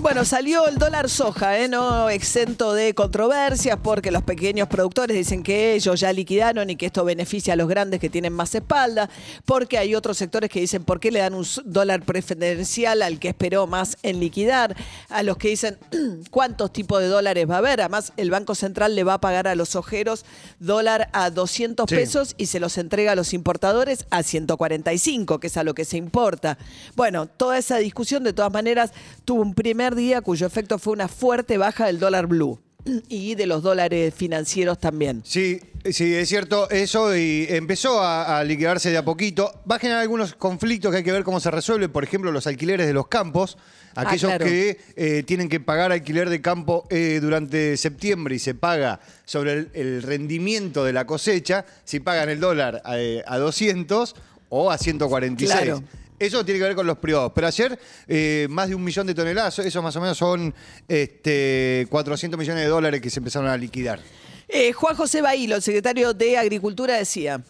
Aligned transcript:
Bueno, 0.00 0.26
salió 0.26 0.68
el 0.68 0.76
dólar 0.76 1.08
soja, 1.08 1.58
¿eh? 1.58 1.68
no 1.68 2.10
exento 2.10 2.74
de 2.74 2.94
controversias 2.94 3.78
porque 3.82 4.10
los 4.10 4.22
pequeños 4.22 4.68
productores 4.68 5.16
dicen 5.16 5.42
que 5.42 5.74
ellos 5.74 5.98
ya 5.98 6.12
liquidaron 6.12 6.68
y 6.68 6.76
que 6.76 6.86
esto 6.86 7.04
beneficia 7.04 7.54
a 7.54 7.56
los 7.56 7.66
grandes 7.66 7.98
que 7.98 8.10
tienen 8.10 8.34
más 8.34 8.54
espalda, 8.54 9.08
porque 9.46 9.78
hay 9.78 9.94
otros 9.94 10.18
sectores 10.18 10.50
que 10.50 10.60
dicen 10.60 10.84
por 10.84 11.00
qué 11.00 11.10
le 11.10 11.20
dan 11.20 11.34
un 11.34 11.46
dólar 11.64 12.02
preferencial 12.02 13.00
al 13.00 13.18
que 13.18 13.28
esperó 13.28 13.66
más 13.66 13.96
en 14.02 14.20
liquidar, 14.20 14.76
a 15.08 15.22
los 15.22 15.38
que 15.38 15.48
dicen 15.48 15.78
cuántos 16.30 16.72
tipos 16.72 17.00
de 17.00 17.08
dólares 17.08 17.48
va 17.48 17.56
a 17.56 17.58
haber, 17.58 17.80
además 17.80 18.12
el 18.18 18.30
Banco 18.30 18.54
Central 18.54 18.94
le 18.94 19.02
va 19.02 19.14
a 19.14 19.20
pagar 19.20 19.48
a 19.48 19.54
los 19.54 19.76
ojeros 19.76 20.26
dólar 20.60 21.08
a 21.14 21.30
200 21.30 21.86
pesos 21.88 22.34
y 22.36 22.46
se 22.46 22.60
los 22.60 22.76
entrega 22.76 23.12
a 23.12 23.16
los 23.16 23.32
importadores 23.32 24.06
a 24.10 24.22
145, 24.22 25.40
que 25.40 25.46
es 25.46 25.56
a 25.56 25.64
lo 25.64 25.74
que 25.74 25.86
se 25.86 25.96
importa. 25.96 26.58
Bueno, 26.94 27.26
toda 27.26 27.56
esa 27.56 27.78
discusión 27.78 28.24
de 28.24 28.34
todas 28.34 28.52
maneras 28.52 28.92
tuvo 29.24 29.42
un 29.42 29.54
primer 29.54 29.95
día 29.96 30.20
cuyo 30.20 30.46
efecto 30.46 30.78
fue 30.78 30.92
una 30.92 31.08
fuerte 31.08 31.58
baja 31.58 31.86
del 31.86 31.98
dólar 31.98 32.28
blue 32.28 32.60
y 33.08 33.34
de 33.34 33.46
los 33.46 33.62
dólares 33.62 34.14
financieros 34.14 34.78
también. 34.78 35.22
Sí, 35.24 35.60
sí, 35.90 36.14
es 36.14 36.28
cierto 36.28 36.70
eso 36.70 37.16
y 37.16 37.46
empezó 37.48 38.00
a, 38.00 38.38
a 38.38 38.44
liquidarse 38.44 38.90
de 38.90 38.98
a 38.98 39.04
poquito. 39.04 39.52
Va 39.70 39.76
a 39.76 39.78
generar 39.78 40.02
algunos 40.02 40.34
conflictos 40.34 40.90
que 40.90 40.98
hay 40.98 41.02
que 41.02 41.12
ver 41.12 41.24
cómo 41.24 41.40
se 41.40 41.50
resuelven, 41.50 41.90
por 41.90 42.04
ejemplo, 42.04 42.30
los 42.30 42.46
alquileres 42.46 42.86
de 42.86 42.92
los 42.92 43.08
campos, 43.08 43.58
aquellos 43.94 44.30
claro. 44.30 44.44
que 44.44 44.78
eh, 44.96 45.22
tienen 45.24 45.48
que 45.48 45.60
pagar 45.60 45.92
alquiler 45.92 46.30
de 46.30 46.40
campo 46.40 46.86
eh, 46.90 47.18
durante 47.20 47.76
septiembre 47.76 48.36
y 48.36 48.38
se 48.38 48.54
paga 48.54 49.00
sobre 49.24 49.52
el, 49.52 49.70
el 49.74 50.02
rendimiento 50.02 50.84
de 50.84 50.92
la 50.92 51.06
cosecha, 51.06 51.64
si 51.84 52.00
pagan 52.00 52.28
el 52.28 52.40
dólar 52.40 52.82
a, 52.84 52.98
eh, 52.98 53.24
a 53.26 53.38
200 53.38 54.14
o 54.48 54.70
a 54.70 54.78
146. 54.78 55.60
Claro. 55.60 55.82
Eso 56.18 56.44
tiene 56.44 56.60
que 56.60 56.66
ver 56.66 56.74
con 56.74 56.86
los 56.86 56.98
privados. 56.98 57.32
Pero 57.34 57.46
ayer, 57.46 57.78
eh, 58.08 58.46
más 58.48 58.68
de 58.68 58.74
un 58.74 58.82
millón 58.82 59.06
de 59.06 59.14
toneladas, 59.14 59.58
eso 59.58 59.82
más 59.82 59.94
o 59.96 60.00
menos 60.00 60.16
son 60.16 60.54
este, 60.88 61.86
400 61.90 62.38
millones 62.38 62.64
de 62.64 62.68
dólares 62.68 63.00
que 63.00 63.10
se 63.10 63.20
empezaron 63.20 63.48
a 63.48 63.56
liquidar. 63.56 64.00
Eh, 64.48 64.72
Juan 64.72 64.96
José 64.96 65.20
Bailo, 65.20 65.56
el 65.56 65.62
secretario 65.62 66.14
de 66.14 66.38
Agricultura, 66.38 66.96
decía. 66.96 67.42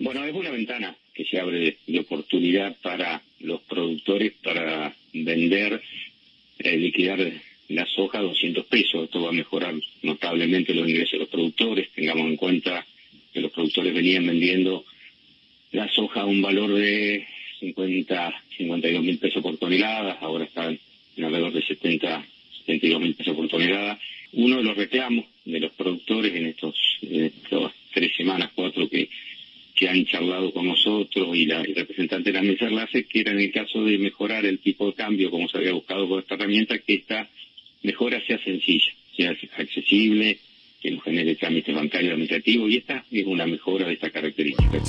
Bueno, 0.00 0.24
es 0.24 0.34
una 0.34 0.50
ventana 0.50 0.96
que 1.14 1.24
se 1.24 1.38
abre 1.40 1.58
de, 1.58 1.78
de 1.86 2.00
oportunidad 2.00 2.76
para 2.82 3.22
los 3.40 3.60
productores 3.62 4.32
para 4.42 4.94
vender, 5.12 5.80
eh, 6.58 6.76
liquidar 6.76 7.18
la 7.68 7.86
soja 7.86 8.18
a 8.18 8.22
200 8.22 8.66
pesos. 8.66 9.04
Esto 9.04 9.22
va 9.22 9.30
a 9.30 9.32
mejorar 9.32 9.74
notablemente 10.02 10.74
los 10.74 10.88
ingresos 10.88 11.12
de 11.12 11.18
los 11.20 11.28
productores. 11.28 11.88
Tengamos 11.94 12.26
en 12.26 12.36
cuenta 12.36 12.86
que 13.32 13.40
los 13.40 13.52
productores 13.52 13.94
venían 13.94 14.26
vendiendo 14.26 14.84
la 15.70 15.88
soja 15.88 16.22
a 16.22 16.26
un 16.26 16.42
valor 16.42 16.74
de 16.74 17.26
50, 17.62 18.42
52 18.56 19.02
mil 19.02 19.18
pesos 19.18 19.42
por 19.42 19.56
tonelada, 19.56 20.18
ahora 20.20 20.44
están 20.44 20.78
en 21.16 21.24
alrededor 21.24 21.52
de 21.52 21.62
70, 21.62 22.26
72 22.66 23.00
mil 23.00 23.14
pesos 23.14 23.36
por 23.36 23.48
tonelada. 23.48 23.98
Uno 24.32 24.56
de 24.56 24.64
los 24.64 24.76
reclamos 24.76 25.26
de 25.44 25.60
los 25.60 25.72
productores 25.72 26.34
en 26.34 26.46
estos, 26.46 26.74
en 27.02 27.24
estas 27.26 27.72
tres 27.92 28.12
semanas, 28.16 28.50
cuatro 28.54 28.88
que, 28.88 29.08
han 29.88 30.06
charlado 30.06 30.52
con 30.52 30.68
nosotros 30.68 31.34
y 31.34 31.44
la 31.44 31.60
el 31.60 31.74
representante 31.74 32.30
de 32.30 32.38
la 32.38 32.44
mesa 32.44 32.68
enlace, 32.68 33.02
que 33.04 33.18
era 33.18 33.32
en 33.32 33.40
el 33.40 33.50
caso 33.50 33.82
de 33.82 33.98
mejorar 33.98 34.46
el 34.46 34.60
tipo 34.60 34.86
de 34.86 34.94
cambio, 34.94 35.28
como 35.28 35.48
se 35.48 35.58
había 35.58 35.72
buscado 35.72 36.08
con 36.08 36.20
esta 36.20 36.36
herramienta, 36.36 36.78
que 36.78 36.94
esta 36.94 37.28
mejora 37.82 38.24
sea 38.24 38.38
sencilla, 38.44 38.92
sea 39.16 39.36
accesible, 39.56 40.38
que 40.80 40.92
no 40.92 41.00
genere 41.00 41.34
trámites 41.34 41.74
bancarios 41.74 42.12
administrativos, 42.12 42.70
y 42.70 42.76
esta 42.76 43.04
es 43.10 43.26
una 43.26 43.44
mejora 43.44 43.88
de 43.88 43.94
esta 43.94 44.10
característica. 44.10 44.80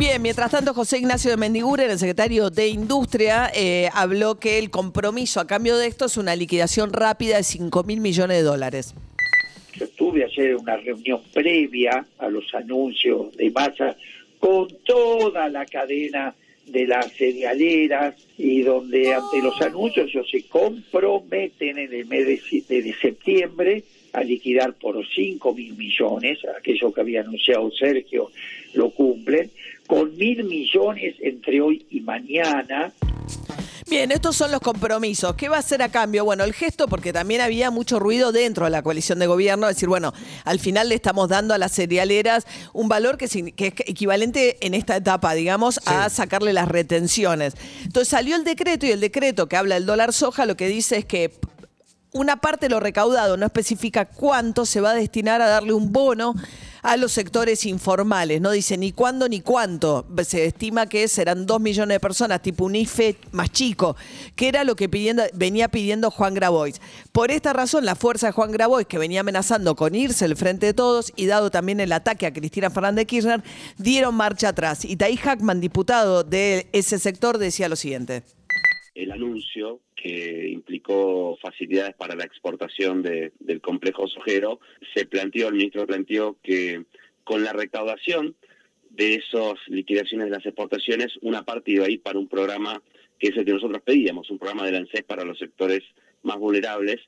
Bien, 0.00 0.22
mientras 0.22 0.50
tanto, 0.50 0.72
José 0.72 0.96
Ignacio 0.96 1.30
de 1.30 1.36
Mendiguren, 1.36 1.90
el 1.90 1.98
secretario 1.98 2.48
de 2.48 2.68
Industria, 2.68 3.50
eh, 3.54 3.90
habló 3.92 4.40
que 4.40 4.58
el 4.58 4.70
compromiso 4.70 5.40
a 5.40 5.46
cambio 5.46 5.76
de 5.76 5.88
esto 5.88 6.06
es 6.06 6.16
una 6.16 6.34
liquidación 6.34 6.94
rápida 6.94 7.36
de 7.36 7.42
5 7.42 7.84
mil 7.84 8.00
millones 8.00 8.38
de 8.38 8.42
dólares. 8.42 8.94
Yo 9.74 9.84
estuve 9.84 10.24
ayer 10.24 10.56
una 10.56 10.78
reunión 10.78 11.20
previa 11.34 12.06
a 12.16 12.30
los 12.30 12.46
anuncios 12.54 13.36
de 13.36 13.50
masa 13.50 13.94
con 14.38 14.68
toda 14.86 15.50
la 15.50 15.66
cadena 15.66 16.34
de 16.64 16.86
las 16.86 17.12
cerealeras 17.12 18.14
y 18.38 18.62
donde 18.62 19.12
ante 19.12 19.42
los 19.42 19.60
anuncios 19.60 20.08
ellos 20.08 20.26
se 20.30 20.44
comprometen 20.44 21.76
en 21.76 21.92
el 21.92 22.06
mes 22.06 22.26
de, 22.68 22.82
de 22.82 22.94
septiembre 22.94 23.84
a 24.14 24.24
liquidar 24.24 24.72
por 24.72 25.06
5 25.06 25.54
mil 25.54 25.76
millones, 25.76 26.38
aquello 26.56 26.90
que 26.90 27.02
había 27.02 27.20
anunciado 27.20 27.70
Sergio 27.72 28.30
lo 28.72 28.90
cumplen, 28.90 29.50
con 29.90 30.16
mil 30.16 30.44
millones 30.44 31.16
entre 31.20 31.60
hoy 31.60 31.84
y 31.90 32.00
mañana, 32.00 32.92
Bien, 33.88 34.12
estos 34.12 34.36
son 34.36 34.52
los 34.52 34.60
compromisos. 34.60 35.34
¿Qué 35.34 35.48
va 35.48 35.56
a 35.56 35.58
hacer 35.58 35.82
a 35.82 35.88
cambio? 35.88 36.24
Bueno, 36.24 36.44
el 36.44 36.52
gesto, 36.52 36.86
porque 36.86 37.12
también 37.12 37.40
había 37.40 37.72
mucho 37.72 37.98
ruido 37.98 38.30
dentro 38.30 38.66
de 38.66 38.70
la 38.70 38.82
coalición 38.82 39.18
de 39.18 39.26
gobierno, 39.26 39.66
decir, 39.66 39.88
bueno, 39.88 40.12
al 40.44 40.60
final 40.60 40.88
le 40.88 40.94
estamos 40.94 41.28
dando 41.28 41.54
a 41.54 41.58
las 41.58 41.72
cerealeras 41.72 42.46
un 42.72 42.88
valor 42.88 43.18
que 43.18 43.24
es 43.24 43.34
equivalente 43.34 44.64
en 44.64 44.74
esta 44.74 44.94
etapa, 44.94 45.34
digamos, 45.34 45.80
a 45.86 46.08
sacarle 46.08 46.52
las 46.52 46.68
retenciones. 46.68 47.54
Entonces 47.82 48.08
salió 48.08 48.36
el 48.36 48.44
decreto 48.44 48.86
y 48.86 48.92
el 48.92 49.00
decreto 49.00 49.48
que 49.48 49.56
habla 49.56 49.74
del 49.74 49.86
dólar 49.86 50.12
soja 50.12 50.46
lo 50.46 50.56
que 50.56 50.68
dice 50.68 50.98
es 50.98 51.04
que 51.04 51.32
una 52.12 52.36
parte 52.36 52.66
de 52.66 52.70
lo 52.70 52.78
recaudado 52.78 53.36
no 53.36 53.46
especifica 53.46 54.04
cuánto 54.04 54.66
se 54.66 54.80
va 54.80 54.92
a 54.92 54.94
destinar 54.94 55.42
a 55.42 55.48
darle 55.48 55.72
un 55.72 55.92
bono 55.92 56.36
a 56.82 56.96
los 56.96 57.12
sectores 57.12 57.64
informales. 57.66 58.40
No 58.40 58.50
dice 58.50 58.76
ni 58.76 58.92
cuándo 58.92 59.28
ni 59.28 59.40
cuánto. 59.40 60.06
Se 60.24 60.46
estima 60.46 60.86
que 60.86 61.08
serán 61.08 61.46
dos 61.46 61.60
millones 61.60 61.96
de 61.96 62.00
personas, 62.00 62.42
tipo 62.42 62.64
un 62.64 62.76
IFE 62.76 63.16
más 63.32 63.50
chico, 63.50 63.96
que 64.36 64.48
era 64.48 64.64
lo 64.64 64.76
que 64.76 64.88
venía 65.34 65.68
pidiendo 65.68 66.10
Juan 66.10 66.34
Grabois. 66.34 66.80
Por 67.12 67.30
esta 67.30 67.52
razón, 67.52 67.84
la 67.84 67.94
fuerza 67.94 68.28
de 68.28 68.32
Juan 68.32 68.52
Grabois, 68.52 68.86
que 68.86 68.98
venía 68.98 69.20
amenazando 69.20 69.76
con 69.76 69.94
irse 69.94 70.24
el 70.24 70.36
frente 70.36 70.66
de 70.66 70.74
todos 70.74 71.12
y 71.16 71.26
dado 71.26 71.50
también 71.50 71.80
el 71.80 71.92
ataque 71.92 72.26
a 72.26 72.32
Cristina 72.32 72.70
Fernández 72.70 73.02
de 73.02 73.06
Kirchner, 73.06 73.42
dieron 73.78 74.14
marcha 74.14 74.48
atrás. 74.48 74.84
Y 74.84 74.96
Taí 74.96 75.16
Hackman, 75.16 75.60
diputado 75.60 76.24
de 76.24 76.68
ese 76.72 76.98
sector, 76.98 77.38
decía 77.38 77.68
lo 77.68 77.76
siguiente. 77.76 78.22
El 78.94 79.12
anuncio 79.12 79.80
que 79.94 80.48
implicó 80.48 81.36
facilidades 81.40 81.94
para 81.94 82.14
la 82.14 82.24
exportación 82.24 83.02
de- 83.02 83.32
del 83.38 83.60
complejo 83.60 84.08
sojero, 84.08 84.60
se 84.94 85.06
planteó, 85.06 85.48
el 85.48 85.54
ministro 85.54 85.86
planteó 85.86 86.36
que 86.42 86.84
con 87.24 87.44
la 87.44 87.52
recaudación 87.52 88.34
de 88.90 89.14
esas 89.14 89.54
liquidaciones 89.68 90.26
de 90.26 90.32
las 90.36 90.44
exportaciones, 90.44 91.16
una 91.22 91.44
parte 91.44 91.70
iba 91.72 91.86
a 91.86 91.90
ir 91.90 92.02
para 92.02 92.18
un 92.18 92.28
programa 92.28 92.82
que 93.18 93.28
es 93.28 93.36
el 93.36 93.44
que 93.44 93.52
nosotros 93.52 93.82
pedíamos, 93.84 94.30
un 94.30 94.38
programa 94.38 94.66
de 94.68 94.76
ANSES 94.78 95.04
para 95.04 95.24
los 95.24 95.38
sectores 95.38 95.82
más 96.22 96.38
vulnerables, 96.38 97.00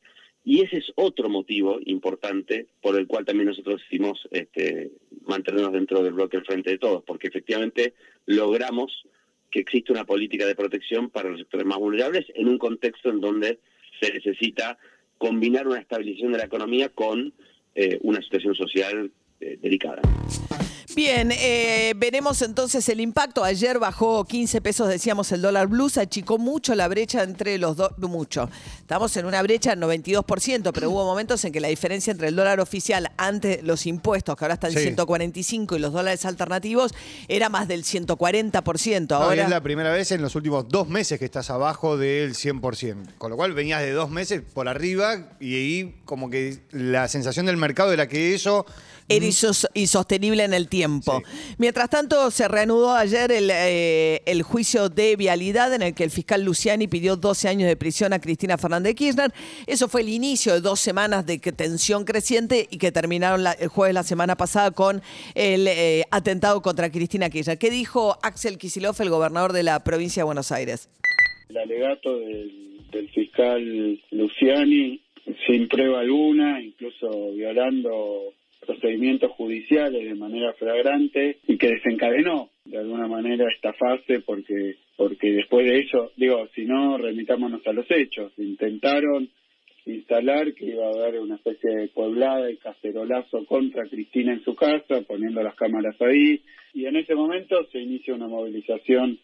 y 0.44 0.60
ese 0.62 0.78
es 0.78 0.92
otro 0.96 1.28
motivo 1.28 1.78
importante 1.86 2.66
por 2.80 2.98
el 2.98 3.06
cual 3.06 3.24
también 3.24 3.48
nosotros 3.48 3.80
decidimos 3.80 4.28
este, 4.30 4.90
mantenernos 5.24 5.72
dentro 5.72 6.02
del 6.02 6.12
bloque 6.14 6.36
del 6.36 6.46
Frente 6.46 6.70
de 6.70 6.78
Todos, 6.78 7.02
porque 7.04 7.28
efectivamente 7.28 7.94
logramos 8.26 9.06
que 9.52 9.60
existe 9.60 9.92
una 9.92 10.04
política 10.04 10.46
de 10.46 10.56
protección 10.56 11.10
para 11.10 11.28
los 11.28 11.38
sectores 11.38 11.66
más 11.66 11.78
vulnerables 11.78 12.26
en 12.34 12.48
un 12.48 12.58
contexto 12.58 13.10
en 13.10 13.20
donde 13.20 13.60
se 14.00 14.12
necesita 14.12 14.78
combinar 15.18 15.68
una 15.68 15.78
estabilización 15.78 16.32
de 16.32 16.38
la 16.38 16.46
economía 16.46 16.88
con 16.88 17.32
eh, 17.74 17.98
una 18.02 18.20
situación 18.22 18.54
social 18.54 19.12
eh, 19.40 19.58
delicada. 19.60 20.00
Bien, 20.94 21.32
eh, 21.32 21.94
veremos 21.96 22.42
entonces 22.42 22.86
el 22.90 23.00
impacto. 23.00 23.42
Ayer 23.44 23.78
bajó 23.78 24.24
15 24.26 24.60
pesos, 24.60 24.88
decíamos, 24.88 25.32
el 25.32 25.40
dólar 25.40 25.66
blue, 25.68 25.88
se 25.88 26.00
achicó 26.00 26.36
mucho 26.36 26.74
la 26.74 26.86
brecha 26.86 27.22
entre 27.22 27.56
los 27.56 27.76
dos, 27.76 27.92
mucho. 27.98 28.50
Estamos 28.78 29.16
en 29.16 29.24
una 29.24 29.40
brecha 29.42 29.70
del 29.70 29.80
92%, 29.80 30.70
pero 30.72 30.90
hubo 30.90 31.04
momentos 31.04 31.42
en 31.46 31.52
que 31.52 31.60
la 31.60 31.68
diferencia 31.68 32.10
entre 32.10 32.28
el 32.28 32.36
dólar 32.36 32.60
oficial 32.60 33.10
antes 33.16 33.62
los 33.62 33.86
impuestos, 33.86 34.36
que 34.36 34.44
ahora 34.44 34.54
están 34.54 34.72
en 34.72 34.78
Sí. 34.78 34.82
145, 34.84 35.76
y 35.76 35.78
los 35.78 35.92
dólares 35.92 36.26
alternativos, 36.26 36.92
era 37.28 37.48
más 37.48 37.68
del 37.68 37.84
140%. 37.84 39.18
No, 39.18 39.20
y 39.20 39.28
Ahora, 39.28 39.44
es 39.44 39.50
la 39.50 39.62
primera 39.62 39.92
vez 39.92 40.12
en 40.12 40.20
los 40.20 40.34
últimos 40.34 40.68
dos 40.68 40.88
meses 40.88 41.18
que 41.18 41.24
estás 41.24 41.48
abajo 41.48 41.96
del 41.96 42.34
100%. 42.34 43.14
Con 43.16 43.30
lo 43.30 43.36
cual 43.36 43.54
venías 43.54 43.80
de 43.80 43.92
dos 43.92 44.10
meses 44.10 44.42
por 44.52 44.68
arriba 44.68 45.30
y 45.40 45.54
ahí 45.54 45.94
como 46.04 46.28
que 46.28 46.58
la 46.70 47.08
sensación 47.08 47.46
del 47.46 47.56
mercado 47.56 47.92
era 47.92 48.08
que 48.08 48.34
eso 48.34 48.66
era 49.08 49.24
insos- 49.26 49.68
insostenible 49.74 50.44
en 50.44 50.54
el 50.54 50.68
tiempo. 50.68 51.22
Mientras 51.58 51.90
tanto, 51.90 52.30
se 52.30 52.48
reanudó 52.48 52.94
ayer 52.94 53.30
el, 53.32 53.50
eh, 53.52 54.22
el 54.26 54.42
juicio 54.42 54.88
de 54.88 55.16
vialidad 55.16 55.72
en 55.74 55.82
el 55.82 55.94
que 55.94 56.04
el 56.04 56.10
fiscal 56.10 56.42
Luciani 56.44 56.86
pidió 56.88 57.16
12 57.16 57.48
años 57.48 57.68
de 57.68 57.76
prisión 57.76 58.12
a 58.12 58.20
Cristina 58.20 58.58
Fernández 58.58 58.90
de 58.90 58.94
Kirchner. 58.94 59.32
Eso 59.66 59.88
fue 59.88 60.00
el 60.02 60.08
inicio 60.08 60.52
de 60.54 60.60
dos 60.60 60.80
semanas 60.80 61.26
de 61.26 61.38
que- 61.38 61.52
tensión 61.52 62.04
creciente 62.04 62.66
y 62.70 62.78
que 62.78 62.92
terminaron 62.92 63.42
la- 63.42 63.52
el 63.52 63.68
jueves 63.68 63.94
la 63.94 64.02
semana 64.02 64.36
pasada 64.36 64.70
con 64.70 65.02
el 65.34 65.66
eh, 65.68 66.04
atentado 66.10 66.62
contra 66.62 66.90
Cristina 66.90 67.28
Kirchner. 67.30 67.58
¿Qué 67.58 67.70
dijo 67.70 68.18
Axel 68.22 68.58
Kicillof, 68.58 69.00
el 69.00 69.10
gobernador 69.10 69.52
de 69.52 69.62
la 69.62 69.82
provincia 69.84 70.20
de 70.22 70.24
Buenos 70.24 70.50
Aires? 70.52 70.88
el 71.48 71.58
alegato 71.58 72.16
del, 72.18 72.80
del 72.90 73.10
fiscal 73.10 74.00
Luciani 74.10 75.02
sin 75.46 75.68
prueba 75.68 76.00
alguna, 76.00 76.62
incluso 76.62 77.32
violando 77.34 78.32
procedimientos 78.64 79.32
judiciales 79.32 80.04
de 80.04 80.14
manera 80.14 80.52
flagrante 80.54 81.38
y 81.46 81.58
que 81.58 81.68
desencadenó 81.68 82.50
de 82.64 82.78
alguna 82.78 83.08
manera 83.08 83.46
esta 83.52 83.72
fase 83.72 84.20
porque 84.20 84.76
porque 84.96 85.32
después 85.32 85.66
de 85.66 85.80
eso, 85.80 86.12
digo, 86.16 86.46
si 86.54 86.64
no, 86.64 86.96
remitámonos 86.96 87.66
a 87.66 87.72
los 87.72 87.90
hechos. 87.90 88.32
Intentaron 88.38 89.28
instalar 89.86 90.54
que 90.54 90.66
iba 90.66 90.86
a 90.86 90.90
haber 90.90 91.20
una 91.20 91.36
especie 91.36 91.70
de 91.70 91.88
poblada 91.88 92.50
y 92.50 92.56
cacerolazo 92.56 93.44
contra 93.46 93.88
Cristina 93.88 94.32
en 94.32 94.44
su 94.44 94.54
casa, 94.54 95.00
poniendo 95.06 95.42
las 95.42 95.56
cámaras 95.56 96.00
ahí, 96.00 96.40
y 96.72 96.86
en 96.86 96.96
ese 96.96 97.14
momento 97.14 97.66
se 97.72 97.80
inicia 97.80 98.14
una 98.14 98.28
movilización 98.28 99.18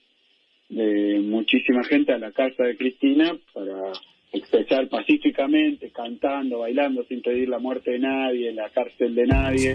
de 0.69 1.21
muchísima 1.21 1.85
gente 1.85 2.13
a 2.13 2.19
la 2.19 2.33
casa 2.33 2.65
de 2.65 2.77
Cristina 2.77 3.39
para 3.55 3.93
expresar 4.33 4.89
pacíficamente, 4.89 5.91
cantando, 5.91 6.59
bailando, 6.61 7.05
sin 7.09 7.23
pedir 7.23 7.49
la 7.49 7.59
muerte 7.59 7.93
de 7.93 7.99
nadie, 8.01 8.53
la 8.53 8.71
cárcel 8.71 9.15
de 9.15 9.27
nadie. 9.27 9.75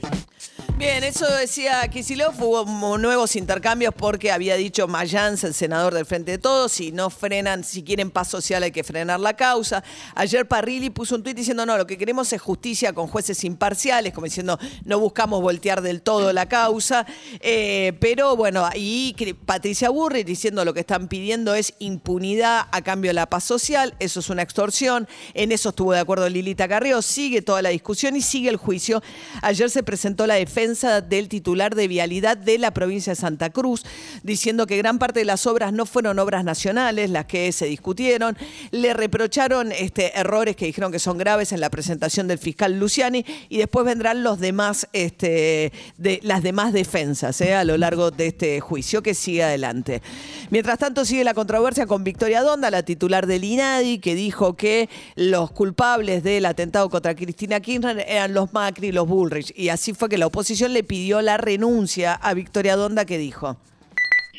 Bien, 0.77 1.03
eso 1.03 1.25
decía 1.37 1.87
Kisilov, 1.87 2.33
hubo 2.43 2.97
nuevos 2.97 3.35
intercambios 3.35 3.93
porque 3.95 4.31
había 4.31 4.55
dicho 4.55 4.87
Mayans, 4.87 5.43
el 5.43 5.53
senador 5.53 5.93
del 5.93 6.05
Frente 6.05 6.31
de 6.31 6.37
Todos, 6.39 6.71
si 6.73 6.91
no 6.91 7.09
frenan, 7.09 7.63
si 7.63 7.83
quieren 7.83 8.11
paz 8.11 8.27
social 8.27 8.63
hay 8.63 8.71
que 8.71 8.83
frenar 8.83 9.19
la 9.19 9.35
causa. 9.35 9.83
Ayer 10.15 10.47
Parrilli 10.47 10.89
puso 10.89 11.15
un 11.15 11.23
tuit 11.23 11.37
diciendo, 11.37 11.65
no, 11.65 11.77
lo 11.77 11.87
que 11.87 11.97
queremos 11.97 12.33
es 12.33 12.41
justicia 12.41 12.91
con 12.91 13.07
jueces 13.07 13.43
imparciales, 13.43 14.13
como 14.13 14.25
diciendo, 14.25 14.59
no 14.83 14.99
buscamos 14.99 15.41
voltear 15.41 15.81
del 15.81 16.01
todo 16.01 16.33
la 16.33 16.47
causa. 16.47 17.05
Eh, 17.39 17.93
pero 17.99 18.35
bueno, 18.35 18.67
y 18.75 19.15
Patricia 19.45 19.89
Burri 19.89 20.23
diciendo 20.23 20.65
lo 20.65 20.73
que 20.73 20.81
están 20.81 21.07
pidiendo 21.07 21.55
es 21.55 21.75
impunidad 21.79 22.67
a 22.71 22.81
cambio 22.81 23.09
de 23.09 23.15
la 23.15 23.29
paz 23.29 23.43
social, 23.43 23.93
eso 23.99 24.19
es 24.19 24.29
una 24.29 24.42
extorsión. 24.43 25.07
En 25.33 25.51
eso 25.51 25.69
estuvo 25.69 25.93
de 25.93 25.99
acuerdo 25.99 26.29
Lilita 26.29 26.67
Carrió, 26.67 27.01
sigue 27.01 27.41
toda 27.41 27.61
la 27.61 27.69
discusión 27.69 28.15
y 28.15 28.21
sigue 28.21 28.49
el 28.49 28.57
juicio. 28.57 29.01
Ayer 29.41 29.69
se 29.69 29.83
presentó 29.83 30.27
la 30.27 30.35
defensa 30.35 31.01
del 31.01 31.29
titular 31.29 31.75
de 31.75 31.87
vialidad 31.87 32.37
de 32.37 32.57
la 32.57 32.71
provincia 32.71 33.11
de 33.11 33.15
Santa 33.15 33.49
Cruz, 33.49 33.83
diciendo 34.23 34.67
que 34.67 34.77
gran 34.77 34.99
parte 34.99 35.19
de 35.19 35.25
las 35.25 35.47
obras 35.47 35.73
no 35.73 35.85
fueron 35.85 36.19
obras 36.19 36.43
nacionales, 36.43 37.09
las 37.09 37.25
que 37.25 37.51
se 37.51 37.65
discutieron. 37.65 38.37
Le 38.71 38.93
reprocharon 38.93 39.71
este, 39.71 40.17
errores 40.17 40.55
que 40.55 40.65
dijeron 40.65 40.91
que 40.91 40.99
son 40.99 41.17
graves 41.17 41.51
en 41.51 41.61
la 41.61 41.69
presentación 41.69 42.27
del 42.27 42.37
fiscal 42.37 42.79
Luciani 42.79 43.25
y 43.49 43.57
después 43.57 43.85
vendrán 43.85 44.23
los 44.23 44.39
demás, 44.39 44.87
este, 44.93 45.71
de, 45.97 46.19
las 46.23 46.43
demás 46.43 46.73
defensas 46.73 47.39
eh, 47.41 47.53
a 47.53 47.63
lo 47.63 47.77
largo 47.77 48.11
de 48.11 48.27
este 48.27 48.59
juicio 48.59 49.01
que 49.01 49.13
sigue 49.13 49.43
adelante. 49.43 50.01
Mientras 50.49 50.79
tanto, 50.79 51.05
sigue 51.05 51.23
la 51.23 51.33
controversia 51.33 51.87
con 51.87 52.03
Victoria 52.03 52.41
Donda, 52.41 52.69
la 52.71 52.83
titular 52.83 53.27
del 53.27 53.43
INADI, 53.43 53.99
que 53.99 54.15
dijo 54.15 54.32
que 54.57 54.89
los 55.15 55.51
culpables 55.51 56.23
del 56.23 56.45
atentado 56.45 56.89
contra 56.89 57.15
Cristina 57.15 57.59
Kirchner 57.59 58.05
eran 58.07 58.33
los 58.33 58.53
Macri 58.53 58.87
y 58.87 58.91
los 58.91 59.07
Bullrich. 59.07 59.53
Y 59.55 59.69
así 59.69 59.93
fue 59.93 60.09
que 60.09 60.17
la 60.17 60.27
oposición 60.27 60.73
le 60.73 60.83
pidió 60.83 61.21
la 61.21 61.37
renuncia 61.37 62.13
a 62.13 62.33
Victoria 62.33 62.75
Donda, 62.75 63.05
que 63.05 63.17
dijo. 63.17 63.57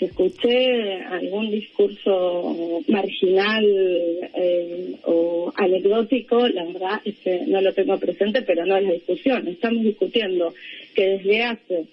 Escuché 0.00 1.02
algún 1.04 1.50
discurso 1.50 2.82
marginal 2.88 3.64
eh, 3.64 4.96
o 5.04 5.52
anecdótico, 5.56 6.48
la 6.48 6.64
verdad 6.64 7.00
es 7.04 7.16
que 7.18 7.44
no 7.46 7.60
lo 7.60 7.72
tengo 7.72 7.98
presente, 7.98 8.42
pero 8.42 8.66
no 8.66 8.76
es 8.76 8.84
la 8.84 8.92
discusión. 8.92 9.46
Estamos 9.46 9.84
discutiendo 9.84 10.52
que 10.94 11.18
desde 11.18 11.44
hace 11.44 11.86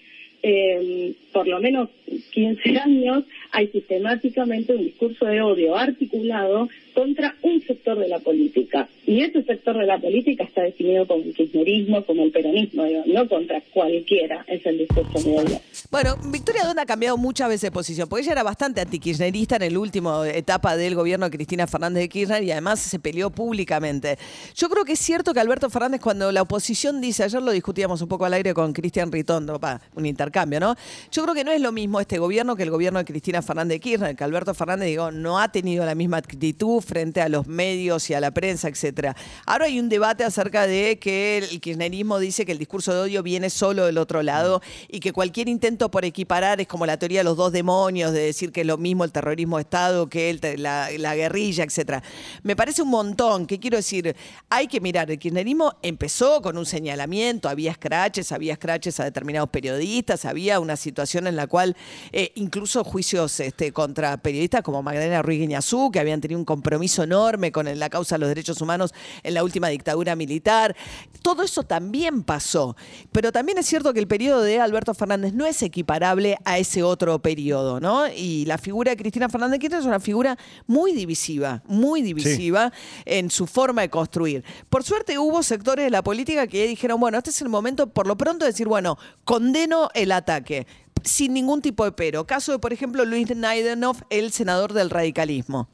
eh, 0.43 1.13
por 1.31 1.47
lo 1.47 1.59
menos 1.59 1.89
15 2.31 2.77
años 2.79 3.23
hay 3.51 3.67
sistemáticamente 3.67 4.73
un 4.73 4.85
discurso 4.85 5.25
de 5.25 5.41
odio 5.41 5.75
articulado 5.75 6.69
contra 6.93 7.35
un 7.41 7.61
sector 7.61 7.97
de 7.97 8.07
la 8.07 8.19
política. 8.19 8.87
Y 9.05 9.21
ese 9.21 9.43
sector 9.43 9.77
de 9.77 9.85
la 9.85 9.97
política 9.99 10.43
está 10.43 10.61
definido 10.61 11.07
como 11.07 11.23
el 11.23 11.33
kirchnerismo, 11.33 12.05
como 12.05 12.23
el 12.23 12.31
peronismo, 12.31 12.83
digo, 12.83 13.03
no 13.07 13.27
contra 13.27 13.61
cualquiera 13.73 14.45
es 14.47 14.65
el 14.65 14.77
discurso 14.77 15.19
de 15.19 15.37
odio. 15.37 15.61
Bueno, 15.89 16.15
Victoria 16.31 16.63
Donda 16.63 16.83
ha 16.83 16.85
cambiado 16.85 17.17
muchas 17.17 17.49
veces 17.49 17.61
de 17.63 17.71
posición, 17.71 18.07
porque 18.07 18.23
ella 18.23 18.33
era 18.33 18.43
bastante 18.43 18.81
antikirchnerista 18.81 19.57
en 19.57 19.73
la 19.73 19.79
última 19.79 20.27
etapa 20.29 20.77
del 20.77 20.95
gobierno 20.95 21.25
de 21.25 21.35
Cristina 21.35 21.67
Fernández 21.67 22.03
de 22.03 22.09
Kirchner 22.09 22.43
y 22.43 22.51
además 22.51 22.79
se 22.79 22.99
peleó 22.99 23.29
públicamente. 23.29 24.17
Yo 24.55 24.69
creo 24.69 24.85
que 24.85 24.93
es 24.93 24.99
cierto 24.99 25.33
que 25.33 25.39
Alberto 25.39 25.69
Fernández, 25.69 26.01
cuando 26.01 26.31
la 26.31 26.41
oposición 26.41 27.01
dice, 27.01 27.23
ayer 27.23 27.41
lo 27.41 27.51
discutíamos 27.51 28.01
un 28.01 28.07
poco 28.07 28.25
al 28.25 28.33
aire 28.33 28.53
con 28.53 28.73
Cristian 28.73 29.11
Ritondo, 29.11 29.59
pa, 29.59 29.81
un 29.95 30.05
intercambio, 30.05 30.59
¿no? 30.59 30.75
Yo 31.11 31.23
creo 31.23 31.35
que 31.35 31.43
no 31.43 31.51
es 31.51 31.61
lo 31.61 31.71
mismo 31.71 31.99
este 31.99 32.17
gobierno 32.19 32.55
que 32.55 32.63
el 32.63 32.69
gobierno 32.69 32.99
de 32.99 33.05
Cristina 33.05 33.40
Fernández 33.41 33.75
de 33.75 33.79
Kirchner, 33.79 34.15
que 34.15 34.23
Alberto 34.23 34.53
Fernández, 34.53 34.87
digo, 34.87 35.11
no 35.11 35.39
ha 35.39 35.51
tenido 35.51 35.85
la 35.85 35.95
misma 35.95 36.17
actitud 36.17 36.81
frente 36.81 37.21
a 37.21 37.29
los 37.29 37.47
medios 37.47 38.09
y 38.09 38.13
a 38.13 38.19
la 38.19 38.31
prensa, 38.31 38.67
etcétera. 38.67 39.15
Ahora 39.45 39.65
hay 39.65 39.79
un 39.79 39.89
debate 39.89 40.23
acerca 40.23 40.67
de 40.67 40.99
que 40.99 41.37
el 41.37 41.61
kirchnerismo 41.61 42.19
dice 42.19 42.45
que 42.45 42.51
el 42.51 42.57
discurso 42.57 42.93
de 42.93 42.99
odio 43.01 43.23
viene 43.23 43.49
solo 43.49 43.85
del 43.85 43.97
otro 43.97 44.23
lado 44.23 44.61
y 44.87 44.99
que 44.99 45.13
cualquier 45.13 45.49
intento 45.49 45.89
por 45.91 46.05
equiparar 46.05 46.61
es 46.61 46.67
como 46.67 46.85
la 46.85 46.97
teoría 46.97 47.19
de 47.19 47.23
los 47.23 47.37
dos 47.37 47.51
demonios, 47.51 48.13
de 48.13 48.21
decir 48.21 48.51
que 48.51 48.61
es 48.61 48.67
lo 48.67 48.77
mismo 48.77 49.03
el 49.03 49.11
terrorismo 49.11 49.57
de 49.57 49.61
Estado 49.61 50.09
que 50.09 50.39
la, 50.57 50.89
la 50.97 51.15
guerrilla, 51.15 51.63
etcétera. 51.63 52.03
Me 52.43 52.55
parece 52.55 52.81
un 52.81 52.89
montón, 52.89 53.45
que 53.45 53.59
quiero 53.59 53.77
decir, 53.77 54.15
hay 54.49 54.67
que 54.67 54.79
mirar, 54.79 55.09
el 55.09 55.19
kirchnerismo 55.19 55.75
empezó 55.81 56.41
con 56.41 56.57
un 56.57 56.65
señalamiento, 56.65 57.49
había 57.49 57.73
scratches, 57.73 58.31
había 58.31 58.55
scratches 58.55 58.99
a 58.99 59.03
determinados 59.03 59.49
periodistas, 59.49 60.25
había 60.25 60.59
una 60.59 60.75
situación 60.75 61.27
en 61.27 61.35
la 61.35 61.47
cual 61.47 61.75
eh, 62.11 62.31
incluso 62.35 62.83
juicios 62.83 63.30
este, 63.39 63.71
contra 63.71 64.17
periodistas 64.17 64.61
como 64.61 64.83
Magdalena 64.83 65.21
Ruiz 65.21 65.39
Guiñazú, 65.39 65.91
que 65.91 65.99
habían 65.99 66.21
tenido 66.21 66.39
un 66.39 66.45
compromiso 66.45 67.03
enorme 67.03 67.51
con 67.51 67.67
la 67.79 67.89
causa 67.89 68.15
de 68.15 68.19
los 68.19 68.29
derechos 68.29 68.61
humanos 68.61 68.93
en 69.23 69.33
la 69.33 69.43
última 69.43 69.69
dictadura 69.69 70.15
militar. 70.15 70.75
Todo 71.21 71.43
eso 71.43 71.63
también 71.63 72.23
pasó. 72.23 72.75
Pero 73.11 73.31
también 73.31 73.57
es 73.57 73.65
cierto 73.65 73.93
que 73.93 73.99
el 73.99 74.07
periodo 74.07 74.41
de 74.41 74.59
Alberto 74.59 74.93
Fernández 74.93 75.33
no 75.33 75.45
es 75.45 75.61
equiparable 75.61 76.37
a 76.45 76.57
ese 76.57 76.83
otro 76.83 77.21
periodo, 77.21 77.79
¿no? 77.79 78.07
Y 78.07 78.45
la 78.45 78.57
figura 78.57 78.91
de 78.91 78.97
Cristina 78.97 79.29
Fernández 79.29 79.53
de 79.53 79.59
Kirchner 79.59 79.81
es 79.81 79.85
una 79.85 79.99
figura 79.99 80.37
muy 80.67 80.93
divisiva, 80.93 81.63
muy 81.67 82.01
divisiva 82.01 82.71
en 83.05 83.29
su 83.29 83.47
forma 83.47 83.81
de 83.81 83.89
construir. 83.89 84.43
Por 84.69 84.83
suerte 84.83 85.17
hubo 85.17 85.43
sectores 85.43 85.85
de 85.85 85.91
la 85.91 86.03
política 86.03 86.47
que 86.47 86.67
dijeron, 86.67 86.99
bueno, 86.99 87.17
este 87.17 87.29
es 87.29 87.41
el 87.41 87.49
momento 87.49 87.87
por 87.87 88.07
lo 88.07 88.17
pronto 88.17 88.45
de 88.45 88.51
decir, 88.51 88.67
bueno, 88.67 88.97
condeno 89.23 89.89
el 89.93 90.11
ataque 90.11 90.67
sin 91.03 91.33
ningún 91.33 91.61
tipo 91.61 91.85
de 91.85 91.91
pero. 91.91 92.25
Caso 92.25 92.51
de, 92.51 92.59
por 92.59 92.73
ejemplo, 92.73 93.05
Luis 93.05 93.35
Naidenov, 93.35 93.97
el 94.09 94.31
senador 94.31 94.73
del 94.73 94.89
radicalismo. 94.89 95.69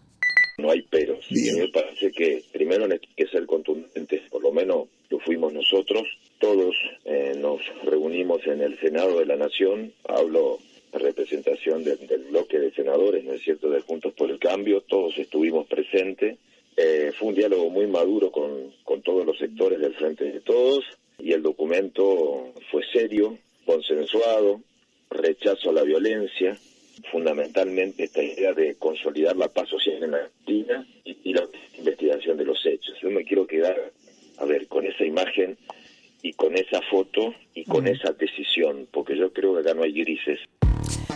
No 0.58 0.72
hay 0.72 0.82
peros. 0.82 1.24
Y 1.30 1.50
a 1.50 1.54
mí 1.54 1.60
me 1.62 1.68
parece 1.68 2.12
que 2.12 2.44
primero 2.52 2.86
hay 2.86 3.00
que 3.00 3.28
ser 3.28 3.46
contundentes, 3.46 4.22
por 4.30 4.42
lo 4.42 4.52
menos 4.52 4.88
lo 5.10 5.20
fuimos 5.20 5.54
nosotros. 5.54 6.04
Todos 6.40 6.76
eh, 7.06 7.36
nos 7.38 7.62
reunimos 7.84 8.46
en 8.48 8.62
el 8.62 8.80
Senado 8.80 9.20
de 9.20 9.26
la 9.26 9.36
Nación, 9.36 9.94
hablo 10.08 10.60
en 10.94 11.00
representación 11.00 11.84
del, 11.84 12.08
del 12.08 12.24
bloque 12.26 12.60
de 12.60 12.72
senadores, 12.72 13.24
¿no 13.24 13.34
es 13.34 13.44
cierto?, 13.44 13.70
de 13.70 13.82
Juntos 13.82 14.14
por 14.14 14.32
el 14.32 14.40
Cambio, 14.40 14.82
todos 14.82 15.18
estuvimos 15.18 15.68
presentes. 15.68 16.38
Eh, 16.76 17.12
fue 17.18 17.30
un 17.30 17.36
diálogo 17.36 17.70
muy 17.70 17.88
maduro 17.88 18.32
con, 18.32 18.72
con 18.84 19.02
todos 19.02 19.26
los 19.26 19.38
sectores 19.38 19.80
del 19.80 19.96
Frente 19.96 20.26
de 20.26 20.42
Todos 20.42 20.86
y 21.18 21.34
el 21.34 21.42
documento 21.42 22.54
fue 22.72 22.84
serio, 22.94 23.38
consensuado, 23.66 24.62
rechazo 25.18 25.70
a 25.70 25.74
la 25.74 25.84
violencia, 25.84 26.58
fundamentalmente 27.12 28.06
esta 28.06 28.24
idea 28.24 28.54
de 28.54 28.76
consolidar 28.76 29.36
la 29.36 29.48
paz 29.48 29.70
social 29.70 30.04
en 30.04 30.14
Argentina 30.14 30.88
y, 31.04 31.18
y 31.24 31.34
la 31.34 31.48
investigación 31.78 32.38
de 32.38 32.46
los 32.46 32.66
hechos. 32.66 32.96
Yo 33.02 33.10
me 33.10 33.24
quiero 33.24 33.46
quedar, 33.46 33.92
a 34.38 34.46
ver, 34.46 34.68
con 34.68 34.86
esa 34.86 35.04
imagen 35.04 35.58
y 36.22 36.34
con 36.34 36.56
esa 36.58 36.82
foto 36.82 37.34
y 37.54 37.64
con 37.66 37.88
esa 37.88 38.12
decisión, 38.14 38.88
porque 38.92 39.18
yo 39.18 39.32
creo 39.32 39.54
que 39.54 39.62
acá 39.62 39.74
no 39.74 39.84
hay 39.84 39.94
grises. 39.94 40.40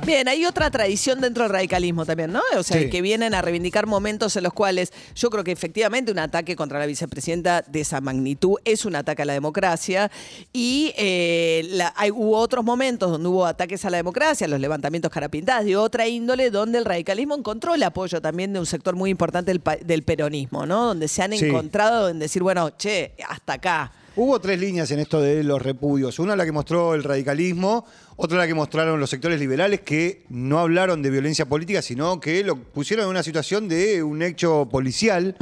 Bien, 0.05 0.27
hay 0.27 0.45
otra 0.45 0.71
tradición 0.71 1.21
dentro 1.21 1.43
del 1.43 1.51
radicalismo 1.51 2.05
también, 2.07 2.31
¿no? 2.31 2.41
O 2.57 2.63
sea, 2.63 2.81
Sí. 2.81 2.89
que 2.89 3.01
vienen 3.03 3.35
a 3.35 3.41
reivindicar 3.43 3.85
momentos 3.85 4.35
en 4.35 4.43
los 4.43 4.51
cuales 4.51 4.91
yo 5.15 5.29
creo 5.29 5.43
que 5.43 5.51
efectivamente 5.51 6.11
un 6.11 6.17
ataque 6.17 6.55
contra 6.55 6.79
la 6.79 6.87
vicepresidenta 6.87 7.61
de 7.67 7.81
esa 7.81 8.01
magnitud 8.01 8.55
es 8.65 8.83
un 8.85 8.95
ataque 8.95 9.21
a 9.21 9.25
la 9.25 9.33
democracia 9.33 10.09
y 10.51 10.91
eh, 10.97 11.67
la- 11.71 11.93
hay, 11.95 12.09
hubo 12.09 12.37
otros 12.39 12.65
momentos 12.65 13.11
donde 13.11 13.29
hubo 13.29 13.45
ataques 13.45 13.85
a 13.85 13.91
la 13.91 13.97
democracia, 13.97 14.47
los 14.47 14.59
levantamientos 14.59 15.11
carapintadas 15.11 15.65
de 15.65 15.77
otra 15.77 16.07
índole, 16.07 16.49
donde 16.49 16.79
el 16.79 16.85
radicalismo 16.85 17.35
encontró 17.35 17.75
el 17.75 17.83
apoyo 17.83 18.19
también 18.21 18.53
de 18.53 18.59
un 18.59 18.65
sector 18.65 18.95
muy 18.95 19.11
importante 19.11 19.51
del, 19.53 19.61
del 19.85 20.01
peronismo, 20.03 20.65
¿no? 20.65 20.87
Donde 20.87 21.07
se 21.07 21.21
han 21.21 21.31
Sí. 21.33 21.45
encontrado 21.45 22.09
en 22.09 22.17
decir, 22.17 22.41
bueno, 22.41 22.71
che, 22.71 23.13
hasta 23.29 23.53
acá. 23.53 23.91
Hubo 24.13 24.41
tres 24.41 24.59
líneas 24.59 24.91
en 24.91 24.99
esto 24.99 25.21
de 25.21 25.41
los 25.41 25.61
repudios. 25.61 26.19
Una 26.19 26.35
la 26.35 26.43
que 26.43 26.51
mostró 26.51 26.95
el 26.95 27.03
radicalismo, 27.03 27.85
otra 28.15 28.37
la 28.37 28.47
que 28.47 28.53
mostraron 28.53 28.99
los 28.99 29.09
sectores 29.09 29.39
liberales 29.39 29.81
que 29.81 30.23
no 30.29 30.59
hablaron 30.59 31.01
de 31.01 31.09
violencia 31.09 31.45
política, 31.45 31.81
sino 31.81 32.19
que 32.19 32.43
lo 32.43 32.55
pusieron 32.55 33.05
en 33.05 33.09
una 33.09 33.23
situación 33.23 33.67
de 33.67 34.03
un 34.03 34.21
hecho 34.21 34.67
policial, 34.69 35.35